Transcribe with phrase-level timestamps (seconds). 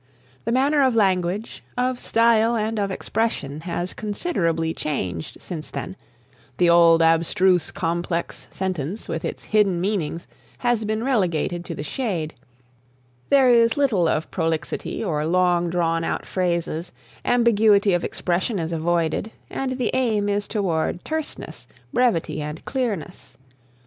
[0.45, 5.95] The manner of language, of style and of expression has considerably changed since then,
[6.57, 10.25] the old abstruse complex sentence with its hidden meanings
[10.57, 12.33] has been relegated to the shade,
[13.29, 16.91] there is little of prolixity or long drawn out phrases,
[17.23, 23.37] ambiguity of expression is avoided and the aim is toward terseness, brevity and clearness.